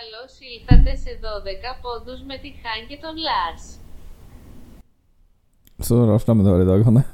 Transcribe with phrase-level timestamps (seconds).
[0.00, 3.64] Καλώς ήλθατε σε 12 πόντους με τη Χάν και τον Λars.
[5.78, 7.04] Så rar stemme du har i dag, Hanne.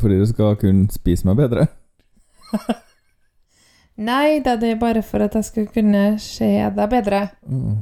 [0.00, 1.66] Fordi du skal kunne spise meg bedre.
[3.96, 7.28] Nei da, det er bare for at jeg skal kunne se deg bedre.
[7.46, 7.76] Mm.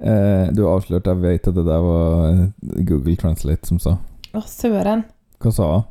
[0.00, 3.96] Eh, du har avslørt, jeg vet at det der var eh, Google Translate som sa.
[4.34, 5.04] Å, søren.
[5.38, 5.84] Hva sa hun?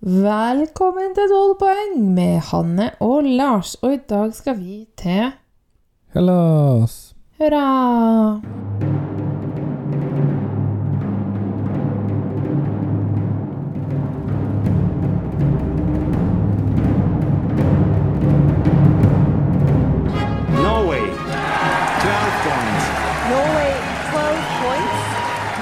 [0.00, 3.74] Velkommen til 12 poeng med Hanne og Lars.
[3.84, 5.28] Og i dag skal vi til
[6.14, 7.12] Hellas!
[7.36, 9.09] Hurra!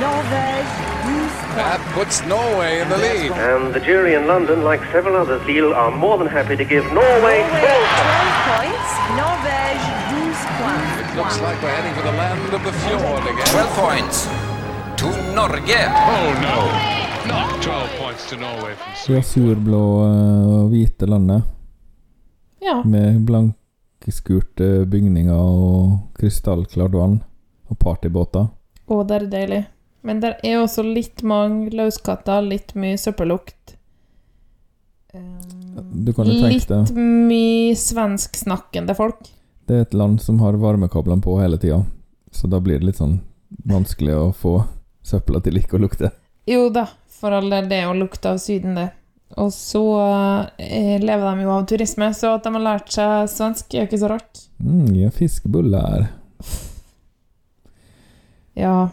[0.00, 0.70] Norvège
[1.04, 1.94] 12 That points.
[1.96, 3.30] puts Norway in the lead.
[3.32, 6.84] And the jury in London, like several others, Lille, are more than happy to give
[6.92, 8.90] Norway Norway 12 12 points.
[9.22, 9.70] Norway
[10.10, 10.92] 12 points.
[11.02, 13.46] It looks like we're heading for the land of the fjord again.
[13.46, 14.16] 12 points
[15.00, 15.06] to
[15.38, 15.80] Norge.
[16.14, 16.58] Oh no,
[17.32, 19.14] not 12 points to Norway from Sweden.
[19.22, 21.42] Lasurblå eh, og hvite landet
[22.62, 22.82] Ja.
[22.84, 27.20] med blankskurte bygninger og krystallklart vann
[27.70, 28.48] og partybåter.
[28.88, 29.62] Å, det er deilig.
[30.06, 33.74] Men det er også litt mange løskatter, litt mye søppellukt.
[35.14, 39.30] Um, Du kan jo tenke litt mye svensksnakkende folk.
[39.68, 41.82] Det er et land som har varmekablene på hele tida,
[42.30, 43.18] så da blir det litt sånn
[43.68, 44.54] vanskelig å få
[45.04, 46.12] søpla til ikke å lukte.
[46.48, 46.86] Jo da,
[47.18, 48.88] for all del, det er jo lukta av Syden, det.
[49.36, 49.82] Og så
[50.56, 53.88] eh, lever de jo av turisme, så at de har lært seg svensk, er jo
[53.90, 54.44] ikke så rart.
[54.62, 56.08] Mm, ja, fiskebuller.
[58.58, 58.88] Ja,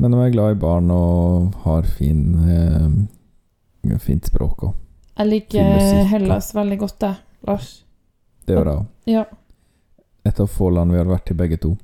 [0.00, 4.74] Men de er glad i barn og har fin, eh, fint språk òg.
[5.18, 7.84] jeg liker Hellas veldig godt, jeg, Lars.
[8.46, 8.86] Det gjør jeg òg.
[9.12, 9.24] Ja.
[10.24, 11.76] Et av få land vi har vært i begge to.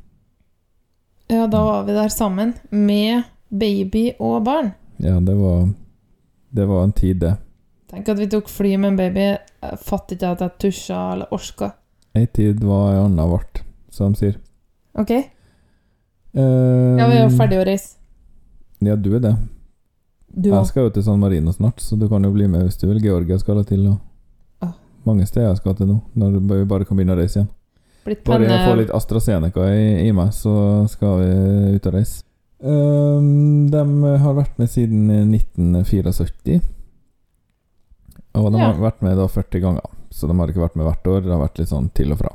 [1.29, 4.73] ja, da var vi der sammen, med baby og barn.
[4.99, 5.69] Ja, det var
[6.55, 7.37] Det var en tid, det.
[7.91, 9.21] Tenk at vi tok fly med en baby.
[9.63, 11.73] Jeg fatter ikke at jeg tusja eller orska.
[12.15, 14.37] Ei tid var ei anna vart, som de sier.
[14.95, 15.11] OK?
[15.11, 15.21] Eh,
[16.35, 17.97] Ja, vi er jo ferdige å reise.
[18.81, 19.35] Ja, du er det.
[20.37, 22.77] Du Jeg skal jo til San Marino snart, så du kan jo bli med hvis
[22.81, 23.01] du vil.
[23.01, 23.99] Georgia skal jeg til, og
[24.63, 24.73] Ah.
[25.07, 26.01] mange steder jeg skal til nå.
[26.15, 27.49] Når vi bare kan begynne å reise igjen.
[28.05, 32.23] Blitt Bare jeg får litt AstraZeneca i, i meg, så skal vi ut og reise.
[32.63, 33.83] Um, de
[34.23, 36.61] har vært med siden 1974.
[38.37, 38.73] Og de Ja.
[38.73, 41.21] har vært med da 40 ganger, så de har ikke vært med hvert år.
[41.23, 42.33] Det har vært litt sånn til og fra.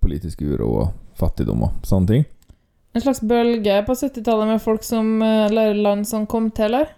[0.00, 2.24] Politisk uro og fattigdom og sånne ting.
[2.96, 6.94] En slags bølge på 70-tallet med folk som Eller land som kom til, eller?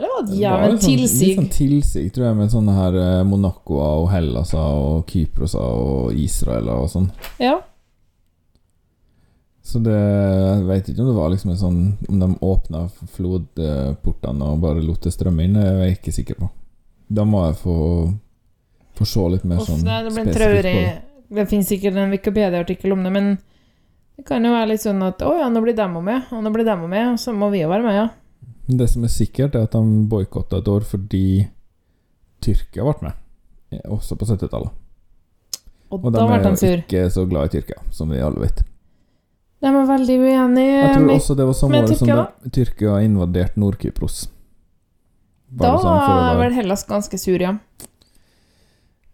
[0.00, 1.26] Eller var det jævlig sånn- tilsig?
[1.28, 6.14] Litt sånn tilsig, tror jeg, med sånne her Monacoa Monacoer og Hellasa og Kyprosa og
[6.16, 7.10] Israel og sånn.
[7.42, 7.58] Ja.
[9.62, 12.80] Så det Jeg vet ikke om det var liksom en sånn Om de åpna
[13.14, 16.48] flodportene og bare lot det strømme inn, det er jeg ikke sikker på.
[17.10, 17.76] Da må jeg få
[18.98, 21.02] Få se litt mer Uff, sånn spesifikt på det.
[21.30, 23.28] Det finnes sikkert en Wikipedia-artikkel om det, men
[24.20, 26.50] det kan jo være litt sånn at å ja, nå blir dem med, og nå
[26.52, 28.08] blir dem med, og så må vi jo være med, ja.
[28.68, 31.22] Det som er sikkert, er at de boikotta et år fordi
[32.44, 34.76] Tyrkia ble med, også på 70-tallet.
[35.90, 38.60] Og, Og de er jo ikke så glad i Tyrkia, som vi alle vet.
[39.60, 43.00] De er veldig uenige Jeg tror også det var samme året som Tyrkia, de- Tyrkia
[43.08, 44.20] invaderte Nord-Kypros.
[45.50, 47.56] Da sånn var vel Hellas ganske sur, ja.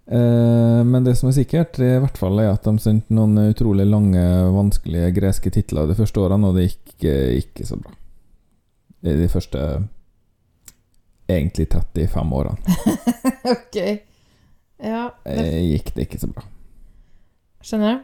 [0.06, 3.87] Eh, men det som er sikkert, i hvert fall er at de sendte noen utrolig
[3.89, 4.22] lange,
[4.55, 7.94] vanskelige greske titler de første årene, og det gikk eh, ikke så bra.
[9.06, 9.62] I de første
[11.31, 12.77] egentlig 35 årene
[13.55, 13.77] ok.
[14.83, 16.45] Ja, det eh, gikk det ikke så bra.
[17.66, 18.03] skjønner.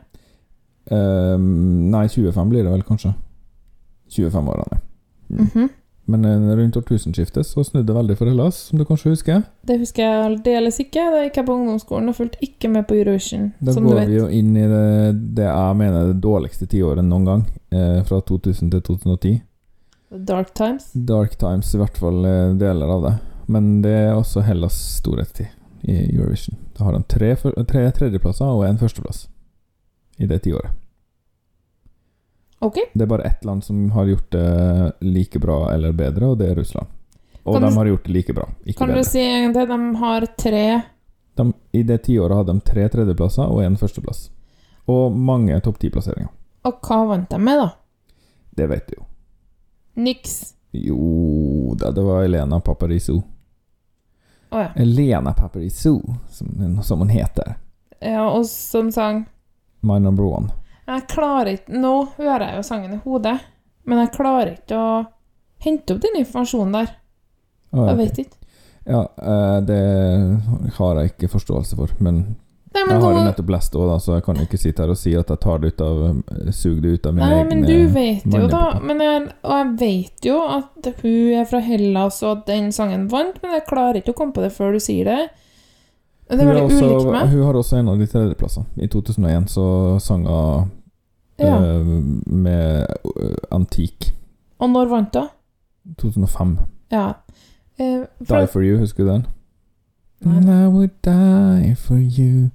[0.91, 3.13] Eh, nei, 25 blir det vel, kanskje.
[4.11, 4.81] 25 årene.
[5.31, 5.45] Mm.
[5.47, 5.71] Mhm.
[6.11, 9.45] Men eh, rundt årtusenskiftet så snudde det veldig for Hellas, som du kanskje husker.
[9.63, 11.05] Det husker jeg aldeles ikke.
[11.15, 14.01] Da gikk jeg på ungdomsskolen og fulgte ikke med på Eurovision, Da som du går
[14.01, 14.11] vet.
[14.11, 14.83] vi jo inn i det,
[15.39, 19.43] det jeg mener er det dårligste tiåret noen gang, eh, fra 2000 til 2010.
[20.27, 20.91] Dark Times.
[20.93, 23.15] Dark Times, i hvert fall eh, deler av det.
[23.47, 25.47] Men det er også Hellas' storhetstid
[25.83, 26.59] i Eurovision.
[26.77, 27.35] Da har de tre,
[27.67, 29.29] tre tredjeplasser og en førsteplass
[30.19, 30.75] i det tiåret.
[32.63, 32.79] Ok.
[32.95, 36.51] Det er bare ett land som har gjort det like bra eller bedre, og det
[36.53, 36.87] er Russland.
[37.43, 38.45] Og Kan de har gjort det like bra,
[38.79, 39.65] Kan du si egentlig?
[39.69, 40.67] De har tre
[41.35, 44.29] De, I det tiåret hadde de tre tredjeplasser og en førsteplass.
[44.87, 46.29] Og mange topp ti-plasseringer.
[46.69, 47.71] Og hva vant de med, da?
[48.55, 49.05] Det vet du jo.
[49.95, 50.55] Niks.
[50.73, 53.23] Jo da, det var Elena Paparizou.
[54.53, 54.71] Å ja.
[54.77, 55.99] Elena Paparizou,
[56.31, 57.57] som, som hun heter.
[58.01, 58.29] ja.
[58.31, 59.25] Og som sang
[59.83, 60.53] My Number One.
[60.93, 63.39] Jeg klarer ikke Nå hører jeg jo sangen i hodet,
[63.89, 64.93] men jeg klarer ikke å
[65.63, 66.95] hente opp den informasjonen der.
[67.73, 68.39] Ah, Jeg vet ikke.
[68.85, 69.83] Ja, eh, det
[70.77, 72.25] har jeg ikke forståelse for, men
[72.73, 74.97] Nei, men jeg har jo nettopp lest òg, så jeg kan ikke sitte her og
[74.97, 75.99] si at jeg tar det ut av
[76.57, 79.53] Sug det ut av mine Nei, egne men du vet jo da men jeg, Og
[79.59, 83.67] jeg vet jo at hun er fra Hellas, og at den sangen vant, men jeg
[83.69, 85.19] klarer ikke å komme på det før du sier det.
[86.33, 87.29] Det er veldig ulikt meg.
[87.35, 88.65] hun har også en av de tredjeplassene.
[88.81, 89.67] I 2001 så
[90.01, 90.71] sang hun
[91.39, 91.57] Ja.
[91.57, 91.87] eh,
[92.27, 92.87] med
[93.21, 94.13] eh, Antik.
[94.59, 95.29] Og når vant hun?
[95.99, 96.59] 2005.
[96.93, 97.13] Ja.
[97.81, 97.85] Eh,
[98.21, 99.27] Die for, for you, husker du den?
[100.23, 100.37] Nei.
[100.37, 102.51] And I would die for you.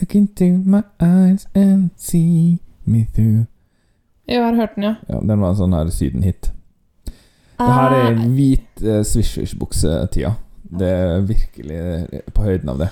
[0.00, 3.44] Look into my eyes and see me through.
[4.28, 4.94] jeg har hørt den, ja.
[5.08, 6.52] Ja, Den var en sånn her Syden-hit.
[7.58, 10.34] Det her er Eh, hvit eh, swish-swish-buksetida.
[10.78, 11.80] Det er virkelig
[12.34, 12.88] på høyden av det.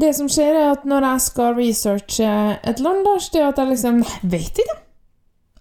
[0.00, 2.30] Det som skjer, er at når jeg skal researche
[2.70, 4.76] et land, da, det er at jeg liksom Nei, vet ikke.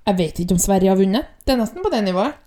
[0.09, 1.29] Jeg vet ikke om Sverige har vunnet.
[1.45, 2.37] Det er nesten på det nivået.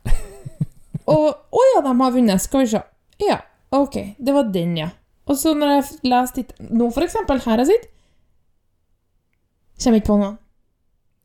[1.13, 2.43] Og Å ja, de har vunnet.
[2.43, 2.83] Skal vi se.
[3.23, 3.39] Ja,
[3.77, 3.99] ok.
[4.19, 4.89] Det var den, ja.
[5.31, 7.91] Og så når jeg leser litt Nå, for eksempel, her jeg sitter
[9.83, 10.35] Kommer ikke på noe.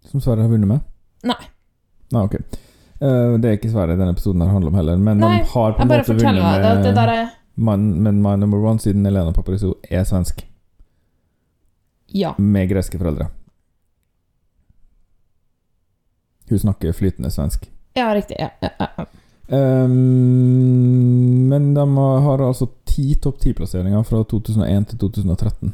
[0.07, 0.85] Som Sverige har vunnet med?
[1.27, 1.41] Nei.
[2.13, 2.37] Nei, ok.
[2.97, 5.75] Eh, det er ikke Sverige denne episoden her handler om heller, men Nei, de har
[5.75, 7.27] på en måte vunnet at det der er
[7.57, 10.43] Man, Men My Number One, siden Elena Paparizou er svensk,
[12.07, 12.35] Ja.
[12.37, 13.27] med greske foreldre.
[16.49, 17.69] Hun snakker flytende svensk.
[17.93, 18.35] Ja, riktig.
[18.39, 19.05] Ja, ja, ja.
[19.57, 25.73] Ehm, men de har altså ti topp ti-plasseringer fra 2001 til 2013.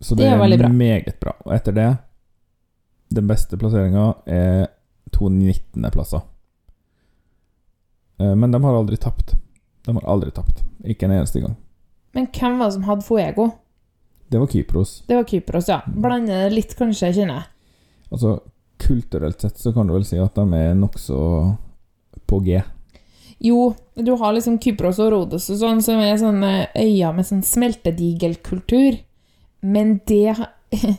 [0.00, 0.68] Så det, Det er veldig bra.
[0.68, 1.32] meget bra.
[1.44, 1.96] Og etter det
[3.10, 4.66] Den beste plasseringa er
[5.12, 6.20] to 19.-plasser.
[8.20, 9.34] Eh, men de har aldri tapt.
[9.86, 10.62] De har aldri tapt.
[10.84, 11.56] Ikke en eneste gang.
[12.14, 13.48] Men hvem var det som hadde Fuego?
[14.28, 15.02] Det var Kypros.
[15.06, 15.80] Det var Kypros, ja.
[15.86, 17.48] Blander det litt, kanskje, kjenner jeg.
[18.12, 18.34] Altså,
[18.78, 21.18] kulturelt sett så kan du vel si at de er nokså
[22.28, 22.60] på G.
[23.38, 27.44] Jo, du har liksom Kypros og Rodos og sånn, som er sånne øyer med sånn
[27.46, 29.02] smeltedigelkultur.
[29.60, 30.34] Men det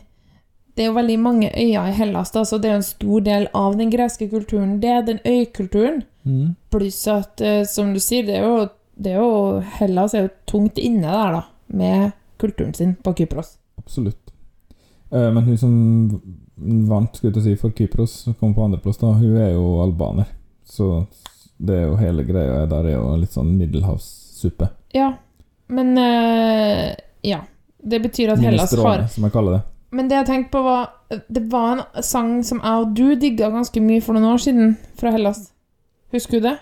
[0.70, 3.24] Det er jo veldig mange øyer i Hellas, da, så det er jo en stor
[3.26, 4.78] del av den greske kulturen.
[4.80, 5.98] Det er den øykulturen.
[6.24, 6.54] Mm.
[6.72, 9.34] Pluss at, eh, som du sier, det er jo, det er jo
[9.76, 11.42] Hellas er jo tungt inne der, da,
[11.76, 13.54] med kulturen sin på Kypros.
[13.80, 14.32] Absolutt.
[15.12, 15.74] Eh, men hun som
[16.88, 20.28] vant skulle jeg si, for Kypros, kom på andreplass, da, hun er jo albaner.
[20.64, 21.06] Så
[21.60, 24.70] det er jo hele greia der er jo litt sånn middelhavssuppe.
[24.96, 25.12] Ja,
[25.68, 26.94] men eh,
[27.26, 27.44] Ja.
[27.82, 29.60] Det betyr at Hellas har som jeg kaller det.
[29.96, 30.90] Men det jeg tenkte på var
[31.32, 34.74] Det var en sang som jeg og du digga ganske mye for noen år siden,
[35.00, 35.46] fra Hellas.
[36.12, 36.58] Husker du det?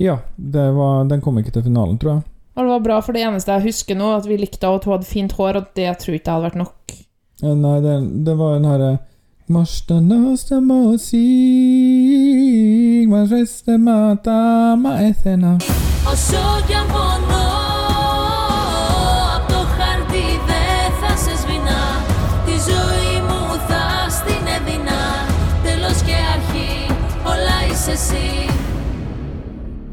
[0.00, 2.22] Ja, det var, den kom ikke til finalen, tror jeg.
[2.52, 4.98] Og det var bra, for det eneste jeg husker nå, at vi likte at hun
[4.98, 6.98] hadde fint hår, og det tror jeg ikke hadde vært nok.
[7.42, 7.96] Ja, nei, det,
[8.26, 8.92] det var den herre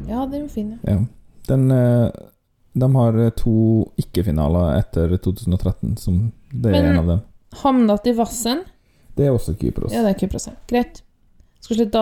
[0.10, 0.92] Ja, den er jo fin, ja.
[0.92, 1.00] ja.
[1.50, 2.10] Den uh
[2.74, 3.54] de har eh, to
[3.98, 7.22] ikke-finaler etter 2013, som det er Men- en av dem.
[7.64, 8.64] Hamnat i vassen.
[9.18, 9.92] Det er også Kypros.
[9.92, 10.46] Ja, det er Kypros.
[10.48, 10.54] ja.
[10.70, 11.02] Greit.
[11.60, 12.02] Skal slutte.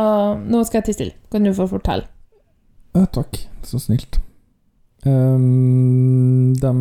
[0.52, 1.14] Nå skal jeg tie stille.
[1.32, 2.06] Kan du få fortelle?
[2.94, 3.40] Ja, takk.
[3.64, 4.20] Så snilt.
[5.06, 6.72] Um, de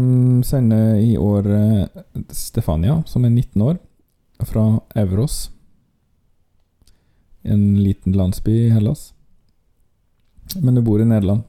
[0.45, 2.03] sender i år eh,
[2.35, 3.79] Stefania, som er 19 år,
[4.45, 5.51] fra Evros.
[7.45, 9.13] En liten landsby i Hellas.
[10.61, 11.45] Men hun bor i Nederland.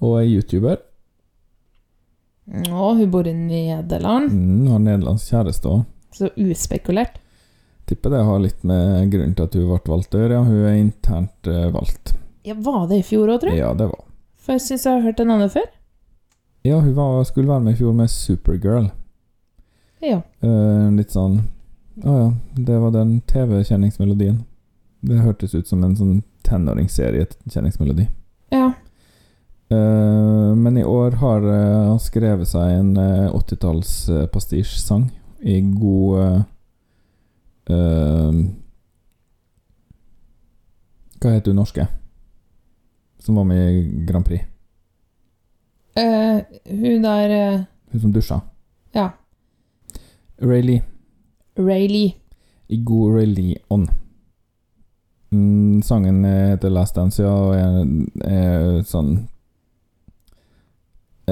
[0.00, 0.78] Og er YouTuber.
[2.50, 4.32] Å, hun bor i Nederland.
[4.34, 5.82] Mm, har nederlandsk kjæreste òg.
[6.14, 7.20] Så uspekulert.
[7.86, 10.38] Tipper det har litt med grunnen til at hun ble valgt å gjøre.
[10.38, 12.14] Ja, hun er internt uh, valgt.
[12.46, 13.62] Ja, Var det i fjor òg, tror jeg?
[13.62, 14.02] Ja, det var
[14.40, 15.68] For jeg syns jeg har hørt en annen før.
[16.66, 18.90] Ja, hun var, skulle være med i fjor med Supergirl.
[20.04, 20.20] Ja.
[20.42, 21.42] Uh, litt sånn
[22.00, 24.38] Å ja, det var den TV-kjenningsmelodien.
[25.04, 28.06] Det hørtes ut som en sånn tenåringsserie-kjenningsmelodi.
[28.54, 28.70] Ja.
[29.70, 29.80] I
[31.10, 36.42] år har han uh, skrevet seg en uh, 80-talls-pastisj-sang i god eh,
[37.66, 38.32] eh,
[41.20, 41.86] Hva heter hun norske?
[43.20, 44.44] Som var med i Grand Prix.
[45.96, 47.60] Eh, hun der eh,
[47.92, 48.40] Hun som dusja.
[48.92, 49.10] Ja.
[50.40, 52.14] Ray Lee.
[52.68, 53.88] I god Ray Lee-ånd.
[55.30, 57.84] Mm, sangen heter Last Dance, ja, og er,
[58.24, 59.28] er sånn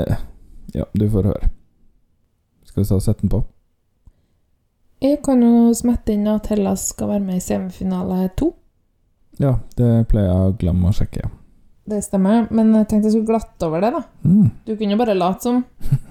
[0.06, 0.18] eh,
[0.74, 1.48] Ja, du får høre.
[2.68, 3.42] Skal vi ta og sette den på?
[5.02, 8.52] Jeg kan jo smette inn at Hellas skal være med i semifinale to.
[9.38, 11.22] Ja, det pleier jeg å glemme å sjekke.
[11.24, 11.30] ja.
[11.88, 14.02] Det stemmer, men jeg tenkte jeg skulle glatte over det, da.
[14.28, 14.48] Mm.
[14.66, 15.62] Du kunne jo bare late som.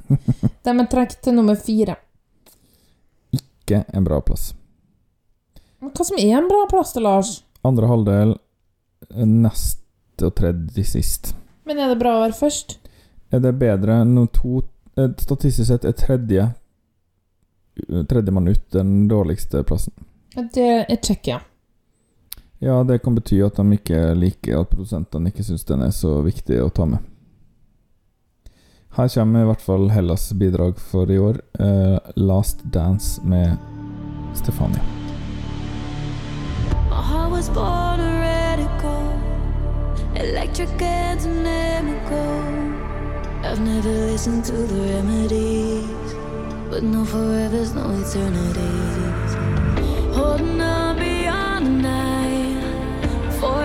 [0.66, 2.00] De er trukket til nummer fire.
[3.36, 4.56] Ikke en bra plass.
[5.78, 7.36] Men hva som er en bra plass til Lars?
[7.68, 9.84] Andre halvdel eh, nest
[10.26, 11.36] og tredje sist.
[11.68, 12.80] Men er det bra å være først?
[13.30, 14.62] Er det bedre enn to
[14.96, 16.52] eh, Statistisk sett er tredje
[18.10, 19.94] Tredjemann ut den dårligste plassen.
[20.54, 21.40] Det er Tsjekkia.
[22.60, 26.16] Ja, det kan bety at de ikke liker at produsentene ikke syns den er så
[26.26, 27.06] viktig å ta med.
[28.98, 31.38] Her kommer i hvert fall Hellas' bidrag for i år.
[31.60, 33.58] uh, 'Last Dance' med
[34.34, 34.82] Stefania.
[36.90, 39.06] My heart was born a radical,
[40.16, 42.77] electric and inimical.
[43.50, 46.14] I've never listened to the remedies,
[46.70, 49.32] but no forevers, no eternities.
[50.14, 53.64] Holding on beyond the night for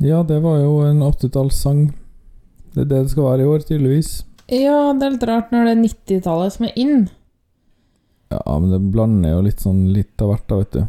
[0.00, 1.90] Ja, det var jo en 80-tallssang.
[2.72, 4.12] Det er det det skal være i år, tydeligvis.
[4.48, 7.02] Ja, det er litt rart når det er 90-tallet som er inn.
[8.30, 10.82] Ja, men det blander jo litt sånn litt av hvert, da, vet du.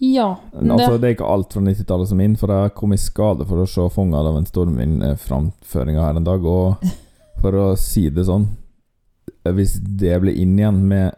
[0.00, 0.28] Ja.
[0.52, 2.98] Men Altså, det er ikke alt fra 90-tallet som er inn, for jeg kom i
[3.00, 6.84] skade for å se 'Fånga av en stormvind'-framføringa her en dag, og
[7.40, 8.48] for å si det sånn
[9.44, 11.14] Hvis det blir inn igjen med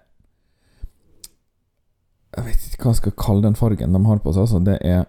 [2.36, 4.62] Jeg vet ikke hva jeg skal kalle den fargen de har på seg, altså.
[4.62, 5.06] Det er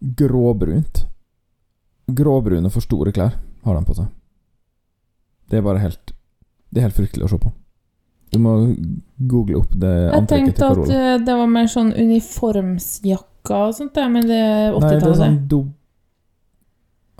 [0.00, 1.06] gråbrunt.
[2.10, 4.06] Gråbrune, for store klær har de på seg.
[5.50, 6.12] Det er bare helt
[6.70, 7.50] Det er helt fryktelig å se på.
[8.30, 8.52] Du må
[9.18, 10.82] google opp det Jeg antrekket tenkte Carola.
[10.82, 14.90] at tenkte at det var mer sånn Uniformsjakke og sånt, men det er Nei, det
[14.90, 15.16] er 80-tallet.
[15.18, 15.60] sånn do...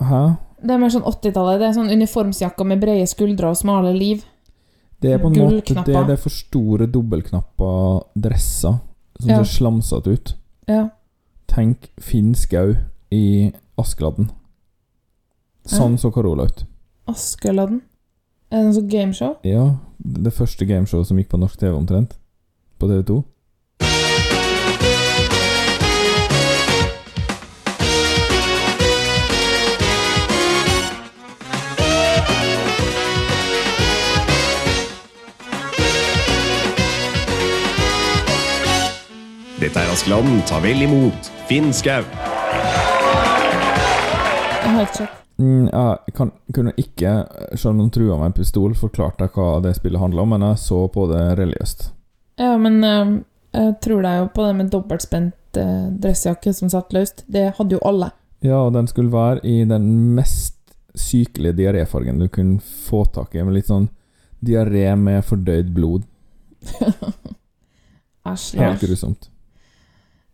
[0.01, 0.21] Hæ?
[0.61, 1.59] Det er mer sånn 80-tallet.
[1.59, 4.23] Det er sånn uniformsjakke med brede skuldre og smale liv.
[5.01, 7.69] Det er på en måte det, det er for store dobbeltknappa
[8.15, 8.75] dresser
[9.19, 9.43] som Ja.
[9.43, 10.33] ser slamsete ut.
[10.69, 10.89] Ja.
[11.51, 12.77] Tenk Finn Skau
[13.11, 14.29] i Askeladden.
[15.67, 16.63] Sånn så Carola ut.
[17.11, 17.81] Askeladden.
[18.51, 19.33] Er det noe sånt gameshow?
[19.47, 19.65] Ja,
[19.99, 22.15] det første gameshowet som gikk på norsk TV omtrent.
[22.79, 23.19] På TV2.
[39.61, 42.01] Askeladden Ta vel imot Finn Skau.
[44.81, 45.09] Ikke sett.
[45.37, 47.11] Mm, jeg kan, kunne ikke,
[47.53, 50.45] selv om de trua med en pistol, forklart deg hva det spillet handla om, men
[50.47, 51.91] jeg så på det religiøst.
[52.41, 53.11] Ja, men eh,
[53.53, 57.21] jeg tror deg jo på det med dobbeltspent eh, dressjakke som satt løst.
[57.29, 58.09] Det hadde jo alle.
[58.41, 60.57] Ja, og den skulle være i den mest
[60.97, 63.91] sykelige diaréfargen du kunne få tak i, med litt sånn
[64.41, 66.09] diaré med fordøyd blod.
[68.31, 69.29] Æsj, Helt grusomt.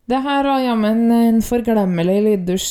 [0.08, 2.68] Det her var jammen en forglemmelig lyddusj.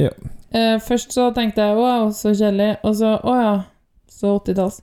[0.00, 0.14] Ja.
[0.48, 3.54] Eh, først så tenkte jeg wow, så kjedelig, og så å ja,
[4.08, 4.78] så 80-talls.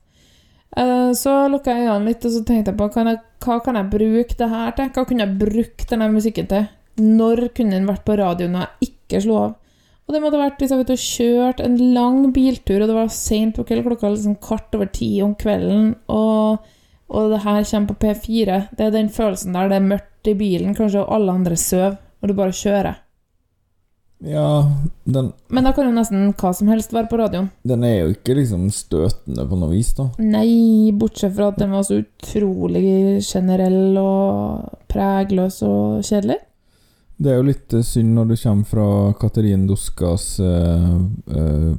[0.78, 3.80] Eh, så lukka jeg øynene litt, og så tenkte jeg på kan jeg, hva kan
[3.80, 4.94] jeg bruke det her til?
[4.94, 6.70] Hva kunne jeg brukt denne musikken til?
[7.02, 9.60] Når kunne den vært på radioen når jeg ikke slo av?
[10.06, 13.02] Og det måtte vært hvis jeg var ute og kjørt en lang biltur, og det
[13.02, 16.68] var sent på kveld, klokka liksom kvart over ti om kvelden, og,
[17.10, 18.68] og det her kommer på P4.
[18.78, 22.30] Det er den følelsen der det er mørkt i bilen, kanskje, alle andre sover, og
[22.30, 23.02] du bare kjører.
[24.26, 24.72] Ja,
[25.04, 27.50] den, Men da kan jo nesten hva som helst være på radioen.
[27.68, 30.08] den er jo ikke liksom støtende på noe vis, da.
[30.24, 36.40] Nei, bortsett fra at den var så utrolig generell og pregløs og kjedelig.
[37.18, 38.88] Det er jo litt eh, synd når du kommer fra
[39.20, 40.96] Katerin Duskas uh,
[41.32, 41.76] uh,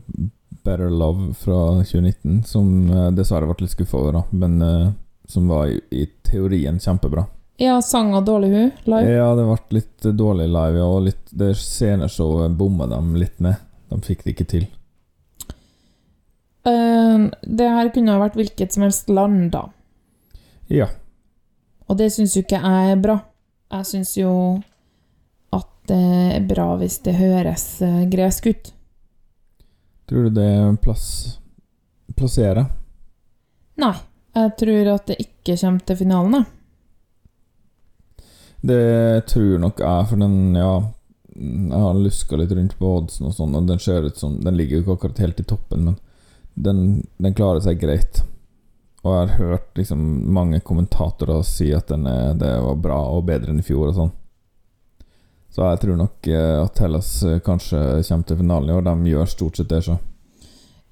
[0.64, 2.70] Better Love fra 2019, som
[3.16, 4.94] dessverre ble litt skuffa over, da, men uh,
[5.28, 7.26] som var i, i teorien kjempebra.
[7.56, 9.12] Ja, sang og dårlig hun, live.
[9.16, 13.62] Ja, det ble litt dårlig live, ja, og litt, det sceneshowet bomma de litt med.
[13.88, 14.66] De fikk det ikke til.
[16.66, 19.64] Uh, det her kunne ha vært hvilket som helst land, da.
[20.68, 20.90] Ja.
[21.86, 23.20] Og det syns jo ikke jeg er bra.
[23.72, 24.32] Jeg syns jo
[25.54, 26.02] at det
[26.36, 28.72] er bra hvis det høres eh, gresk ut.
[30.10, 30.50] Tror du det
[30.82, 31.06] plass,
[32.18, 32.66] plasserer?
[33.80, 33.94] Nei,
[34.36, 36.52] jeg tror at det ikke kommer til finalen, jeg.
[38.60, 40.70] Det tror nok jeg, for den, ja
[41.36, 44.56] Jeg har luska litt rundt på oddsen og sånn, og den ser ut som Den
[44.56, 45.98] ligger jo ikke akkurat helt i toppen, men
[46.56, 46.78] den,
[47.20, 48.22] den klarer seg greit.
[49.04, 50.00] Og jeg har hørt liksom
[50.32, 53.98] mange kommentatorer si at den er, det var bra og bedre enn i fjor og
[53.98, 54.14] sånn.
[55.52, 58.82] Så jeg tror nok eh, at Hellas eh, kanskje kommer til finalen i år.
[58.88, 59.98] De gjør stort sett det, så.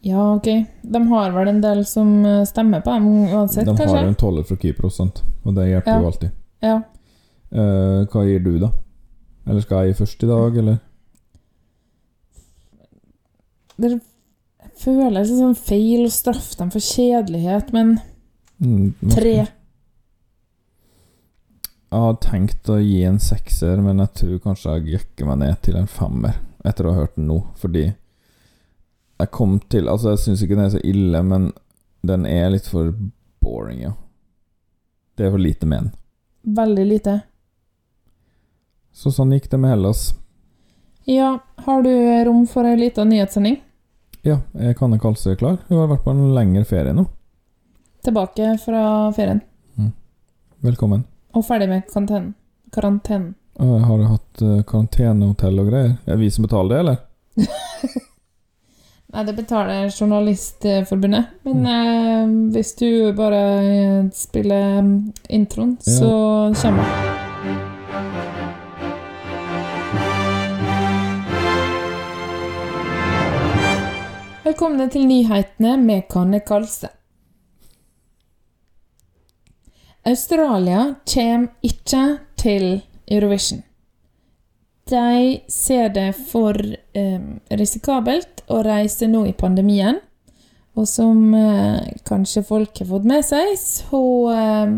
[0.05, 0.51] Ja, ok.
[0.85, 4.21] De har vel en del som eh, stemmer på dem uansett, De har jo en
[4.21, 5.23] toller fra Kypros, sant?
[5.45, 6.01] og det hjelper Ja.
[6.01, 6.31] jo alltid.
[6.65, 6.77] Ja.
[7.55, 8.71] Eh, hva gir du, da?
[9.47, 10.81] Eller skal jeg gi først i dag, eller?
[13.79, 13.91] Det
[14.81, 17.97] føles sånn feil å straffe dem for kjedelighet, men
[18.63, 19.33] Mm, tre.
[21.91, 25.61] Jeg har tenkt å gi en sekser, men jeg tror kanskje jeg jekker meg ned
[25.67, 30.23] til en femmer etter å ha hørt den nå, fordi jeg kom til Altså, jeg
[30.23, 31.53] syns ikke den er så ille, men
[32.07, 32.95] den er litt for
[33.43, 33.93] boring, ja.
[35.19, 35.93] Det er for lite med den.
[36.57, 37.19] Veldig lite.
[38.95, 40.13] Så sånn gikk det med Hellas.
[41.11, 41.91] Ja, har du
[42.25, 43.59] rom for ei lita nyhetssending?
[44.25, 45.59] Ja, jeg kan ikke altså klar.
[45.69, 47.05] Hun har vært på en lengre ferie nå.
[48.05, 48.85] Tilbake fra
[49.17, 49.43] ferien.
[50.65, 51.03] Velkommen.
[51.37, 52.31] Og ferdig med karantenen.
[52.73, 53.35] Karantenen.
[53.59, 55.93] Har du hatt eh, karantenehotell og greier.
[56.07, 56.97] Er det vi som betaler det, eller?
[59.15, 61.37] Nei, det betaler Journalistforbundet.
[61.47, 64.97] Men eh, hvis du bare eh, spiller mm,
[65.29, 65.99] introen, Ja.
[66.01, 66.11] så
[66.63, 67.24] kommer det.
[74.45, 76.91] Velkommen til nyhetene med Kanne Kalse.
[80.05, 82.03] Australia kommer ikke
[82.37, 82.67] til
[83.09, 83.63] Eurovision.
[84.91, 87.25] De ser det for eh,
[87.57, 90.03] risikabelt å reise nå i pandemien.
[90.77, 94.05] Og som eh, kanskje folk har fått med seg, så
[94.37, 94.77] eh,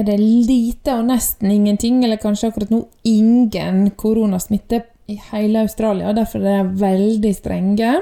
[0.00, 6.10] er det lite og nesten ingenting, eller kanskje akkurat nå ingen koronasmitte i hele Australia.
[6.10, 7.98] Derfor er de veldig strenge.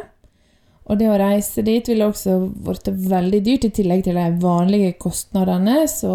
[0.86, 4.92] Og det å reise dit ville også blitt veldig dyrt, i tillegg til de vanlige
[5.02, 5.80] kostnadene.
[5.90, 6.12] Så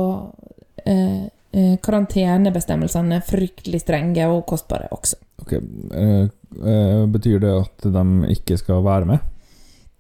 [0.86, 5.20] eh, eh, karantenebestemmelsene er fryktelig strenge og kostbare også.
[5.44, 6.24] Ok, eh,
[6.64, 9.30] eh, Betyr det at de ikke skal være med?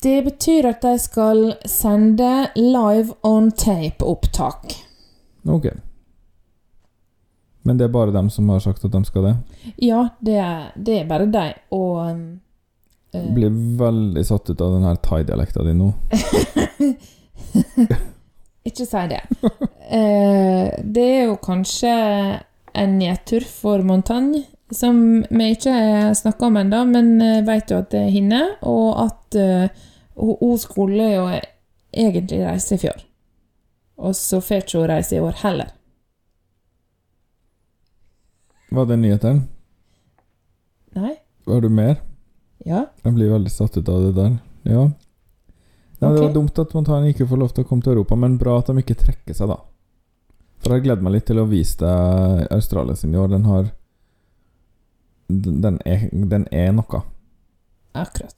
[0.01, 4.71] Det betyr at de skal sende live on tape-opptak.
[5.45, 5.67] Ok.
[7.62, 9.36] Men det er bare dem som har sagt at de skal det?
[9.77, 11.43] Ja, det er, det er bare de.
[11.77, 11.99] Og
[13.13, 15.91] um, eh, Blir veldig satt ut av den her thai-dialekta di nå.
[18.69, 19.21] Ikke si det.
[19.91, 21.93] Eh, det er jo kanskje
[22.78, 27.82] en nedtur for Montagne, som vi ikke har snakka om ennå, men eh, vet jo
[27.82, 29.71] at det er henne, og at hun
[30.15, 31.26] hun skulle jo
[31.91, 33.04] egentlig reise i fjor.
[33.97, 35.74] Og så får ikke hun reise i år heller.
[38.71, 39.41] Var det nyhetene?
[40.95, 41.15] Nei?
[41.45, 42.00] Var du mer?
[42.67, 42.86] Ja?
[43.04, 44.38] Jeg blir veldig satt ut av det der.
[44.69, 44.86] Ja.
[46.00, 48.39] ja Det var dumt at Montana ikke får lov til å komme til Europa, men
[48.41, 49.60] bra at de ikke trekker seg, da.
[50.62, 53.32] For jeg gleder meg litt til å vise deg Australia sin i år.
[53.34, 53.71] Den har
[55.32, 57.02] Den er, den er noe.
[57.95, 58.36] Akkurat.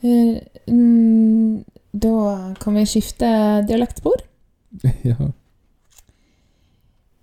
[0.00, 0.38] Eh,
[0.70, 3.26] mm, da kan vi skifte
[3.66, 4.22] dialektspor.
[5.10, 5.32] ja.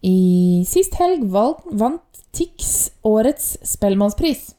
[0.03, 4.51] I sist helg vant Tix årets Spellemannspris.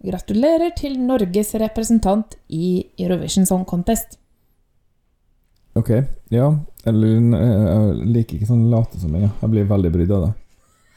[0.00, 4.16] Gratulerer til Norges representant i Eurovision Song Contest.
[5.76, 5.90] Ok.
[6.32, 6.54] Ja.
[6.88, 9.28] Eller eh, jeg liker ikke sånn late som jeg.
[9.28, 10.30] Jeg blir veldig brydd av det.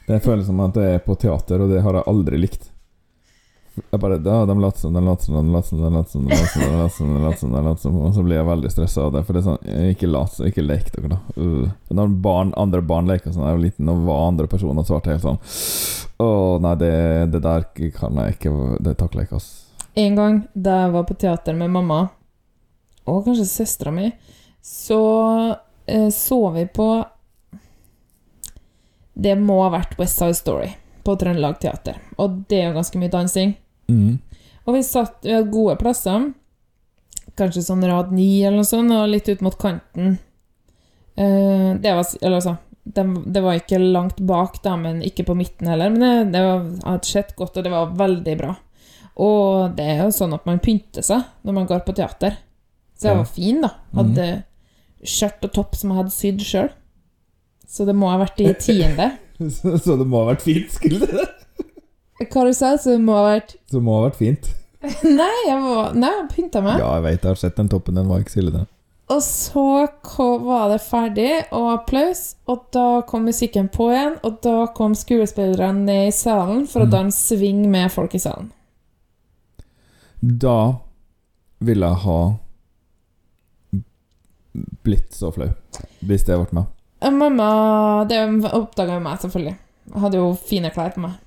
[0.08, 2.70] Det føles som at det er på teater, og det har jeg aldri likt.
[3.74, 6.26] Jeg bare ja, De later som, de later som, de later som, de later som,
[6.26, 9.06] de later som, de later som, de later som, Og så blir jeg veldig stressa
[9.06, 9.24] av det.
[9.26, 11.18] For det er sånn Ikke lat som, ikke lek dere, da.
[11.34, 11.72] Uh.
[11.94, 15.14] Når barn, andre barn leker sånn jeg var liten, og var andre personer, og svarte
[15.14, 15.40] helt sånn
[16.22, 16.28] Å,
[16.62, 16.92] nei, det,
[17.34, 19.50] det der kan jeg ikke Det takler jeg ikke, ass.
[19.98, 22.00] En gang da jeg var på teater med mamma,
[23.06, 24.08] og kanskje søstera mi,
[24.64, 25.02] så
[25.86, 26.88] eh, så vi på
[29.14, 30.72] Det må ha vært West Side Story
[31.04, 32.00] på Trøndelag Teater.
[32.18, 33.54] Og det er jo ganske mye dansing.
[33.90, 34.18] Mm.
[34.64, 36.30] Og vi satt vi hadde gode plasser.
[37.38, 40.16] Kanskje sånn rad 9 eller noe sånt, og litt ut mot kanten.
[41.14, 45.36] Uh, det var Eller altså det, det var ikke langt bak, da, men ikke på
[45.38, 45.92] midten heller.
[45.94, 48.54] Men det, det var, hadde sett godt, og det var veldig bra.
[49.24, 52.36] Og det er jo sånn at man pynter seg når man går på teater.
[52.98, 53.70] Så jeg var fin, da.
[53.96, 54.26] Hadde
[55.04, 56.70] skjørt og topp som jeg hadde sydd sjøl.
[57.68, 59.14] Så det må ha vært i tiende.
[59.84, 61.24] Så det må ha vært fint, skulle det?
[62.30, 64.50] Hva du sa det må ha vært Som må ha vært fint.
[65.04, 66.78] Nei, jeg var Nei, jeg pynta meg.
[66.82, 67.96] Ja, jeg veit, jeg har sett den toppen.
[67.96, 68.66] Den var ikke så ille, den.
[69.12, 69.62] Og så
[70.46, 75.84] var det ferdig, og applaus, og da kom musikken på igjen, og da kom skuespillerne
[75.84, 76.90] ned i salen for å Mm.
[76.94, 78.48] danse sving med folk i salen.
[80.22, 80.56] Da
[81.60, 82.18] ville jeg ha
[84.84, 85.50] blitt så flau.
[86.04, 86.66] Hvis det ble meg.
[87.12, 88.18] Mamma Det
[88.54, 89.56] oppdaga jo meg, selvfølgelig.
[89.92, 91.18] Jeg hadde jo fine klær på meg.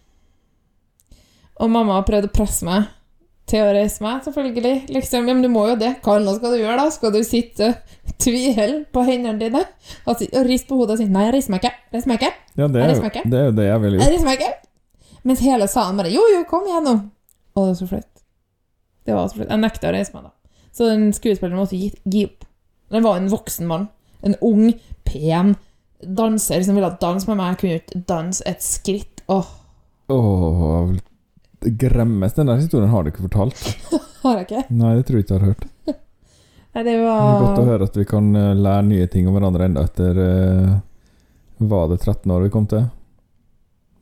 [1.60, 2.86] Og mamma prøvde å presse meg
[3.48, 4.74] til å reise meg, selvfølgelig.
[4.92, 5.94] Liksom, ja, men du må jo det.
[6.04, 6.90] Hva annet skal du gjøre, da?
[6.94, 7.70] Skal du sitte
[8.22, 9.64] tvil på hendene dine
[10.06, 12.34] og, riste på hodet og si 'nei, jeg reiser meg ikke', reiser meg ikke'?
[12.58, 14.14] Ja, det Jeg er, reiser meg det er jo det jeg ville Jeg gjort.
[14.14, 14.54] reiser meg ikke.
[15.24, 16.98] Mens hele salen bare 'jo, jo, kom igjen nå'.
[17.56, 18.14] Og det var så flaut.
[19.06, 19.50] Det var så flaut.
[19.50, 20.32] Jeg nekta å reise meg, da.
[20.74, 22.44] Så den skuespilleren måtte gi, gi opp.
[22.92, 23.88] Den var en voksen mann.
[24.24, 24.74] En ung,
[25.06, 25.56] pen
[26.04, 27.56] danser som ville danse med meg.
[27.56, 29.24] Jeg kunne ikke danse et skritt.
[29.28, 29.48] Åh,
[30.10, 30.98] Åh,
[31.60, 32.34] det gremmes.
[32.34, 33.64] Den der historien har du ikke fortalt.
[34.24, 34.66] har jeg ikke?
[34.70, 35.66] Nei, det tror jeg ikke jeg har hørt.
[36.78, 39.34] Nei, det Det er godt å høre at vi kan eh, lære nye ting om
[39.38, 40.76] hverandre enda etter uh,
[41.58, 42.84] Var det 13 år vi kom til?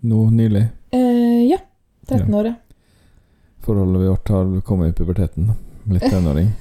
[0.06, 0.66] Nå nylig.
[0.92, 1.62] Eh, ja.
[2.10, 2.54] 13 år, ja.
[3.66, 5.54] Forholdet vårt har kommet i puberteten.
[5.90, 6.52] Litt tenåring.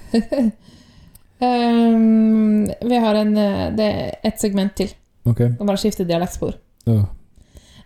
[1.41, 4.95] um, vi har en eh, Det er ett segment til.
[5.25, 5.43] Ok.
[5.59, 6.55] Kan bare skifte dialektspor.
[6.89, 7.03] Ja.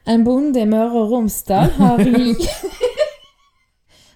[0.08, 2.04] En bonde i Møre og Romsdal har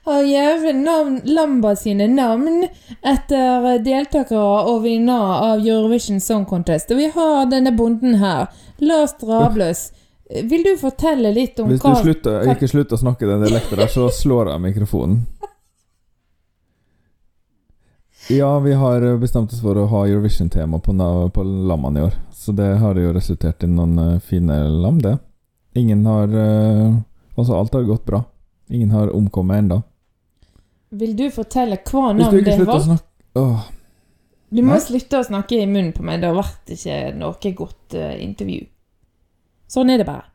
[0.05, 2.67] har gjevet navn, lamba sine navn
[3.01, 6.91] etter deltakere og vinnere av Eurovision Song Contest.
[6.91, 8.49] Og vi har denne bonden her.
[8.83, 9.91] Lars Drabløs.
[10.49, 13.91] Vil du fortelle litt om Hvis du slutter, ikke slutter å snakke den dialekten der,
[13.93, 15.23] så slår jeg mikrofonen.
[18.31, 20.95] Ja, vi har bestemt oss for å ha Eurovision-tema på,
[21.35, 22.19] på lammene i år.
[22.33, 25.17] Så det har jo resultert i noen eh, fine lam, det.
[25.79, 27.01] Ingen har eh,
[27.33, 28.19] Altså, alt har gått bra.
[28.69, 29.79] Ingen har omkommet ennå.
[30.93, 32.85] Vil du fortelle hva Hvis du navn ikke det slutter å var?
[32.89, 33.63] snakke Åh,
[34.53, 34.83] Du må Nei.
[34.85, 36.21] slutte å snakke i munnen på meg.
[36.21, 38.67] Det har vært ikke noe godt uh, intervju.
[39.73, 40.27] Sånn er det bare.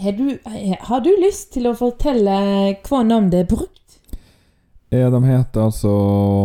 [0.00, 2.36] Har du, eh, har du lyst til å fortelle
[2.84, 3.96] hva navn det er brukt?
[4.92, 5.94] Ja, de heter altså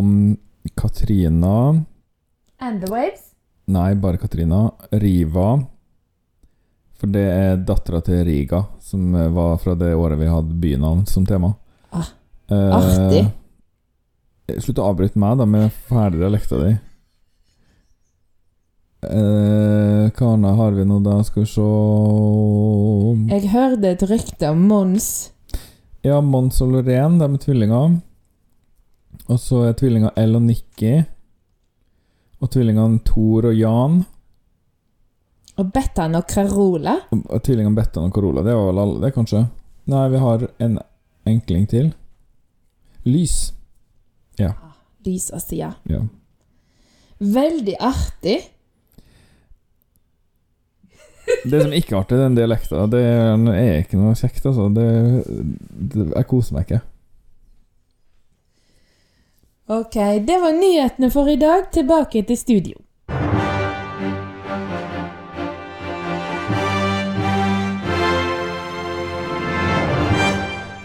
[0.06, 0.38] mm,
[0.78, 1.84] Katrina
[2.64, 3.34] And the Waves?
[3.68, 4.70] Nei, bare Katrina.
[4.92, 5.58] Riva.
[6.96, 11.04] For det er dattera til Riga, som eh, var fra det året vi hadde bynavn
[11.10, 11.52] som tema.
[12.52, 13.26] Eh, artig.
[14.62, 16.74] Slutt å avbryte meg, da, med ferdig dialekta di.
[19.06, 21.20] Eh, hva annet har vi nå, da?
[21.26, 21.66] Skal vi se
[23.34, 25.10] Jeg hørte et rykte om Mons.
[26.06, 28.00] Ja, Mons og Lorén, de er tvillinger.
[29.26, 31.00] Og så er tvillinga Elle og Nikki.
[32.42, 34.04] Og tvillingene Thor og Jan.
[35.58, 37.00] Og Bettan og Carola.
[37.16, 38.44] Og og tvillingene Bettan og Carola.
[38.46, 39.48] Det var vel alle, det, kanskje?
[39.90, 40.80] Nei, vi har en
[41.26, 41.94] enkling til.
[43.06, 43.54] Lys.
[44.40, 44.52] Ja.
[45.06, 45.74] Lys og sida.
[45.90, 46.02] ja.
[47.20, 48.40] Veldig artig.
[51.46, 54.68] Det som ikke er artig, den dialekta, det er, ikke noe kjekt, altså.
[54.74, 54.90] Det,
[55.94, 56.82] det, jeg koser meg ikke.
[59.68, 59.96] Ok,
[60.28, 61.70] det var nyhetene for i dag.
[61.74, 62.82] Tilbake til studio.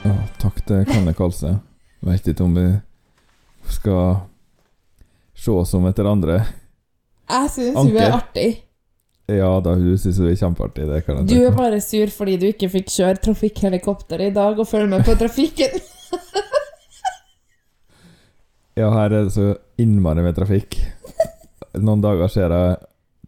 [0.04, 1.12] Å, takk til Kanne
[2.00, 2.10] Kalse.
[2.10, 2.66] Vet ikke om vi
[3.70, 4.16] skal
[5.36, 6.40] se oss om etter andre.
[7.30, 8.48] Jeg syns hun er artig.
[9.30, 10.88] Ja da, hun syns hun er kjempeartig.
[10.88, 14.58] Det kan jeg Du er bare sur fordi du ikke fikk kjøre trafikkhelikopter i dag
[14.58, 15.80] og følge med på trafikken.
[18.78, 19.50] Ja, her er det så
[19.82, 20.76] innmari med trafikk.
[21.82, 22.76] Noen dager ser jeg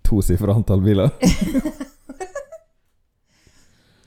[0.06, 1.11] tosifra antall biler.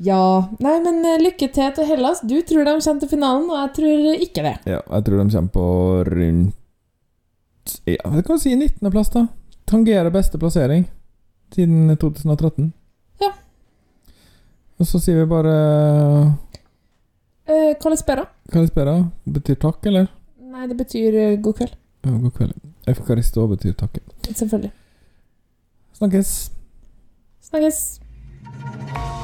[0.03, 0.19] ja
[0.59, 2.21] Nei, men eh, lykke til til Hellas.
[2.21, 4.55] Du tror de kommer til finalen, og jeg tror ikke det.
[4.67, 5.65] Ja, jeg tror de kommer på
[6.11, 9.27] rundt Ja, hva kan vi si 19.-plass, da.
[9.65, 10.85] Tangerer beste plassering
[11.55, 12.73] siden 2013.
[13.21, 13.31] Ja.
[14.79, 15.55] Og så sier vi bare
[17.45, 18.25] Eh, Kalispera?
[18.51, 18.95] Kalispera.
[19.23, 20.07] Betyr takk, eller?
[20.41, 21.75] Nei, det betyr eh, god kveld.
[22.05, 22.55] Ja, god kveld.
[22.89, 24.01] Efkaristo betyr takke.
[24.31, 24.71] Selvfølgelig.
[25.97, 26.33] Snakkes.
[27.49, 29.23] Snakkes.